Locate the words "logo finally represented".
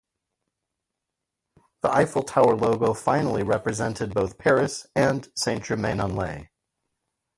2.55-4.15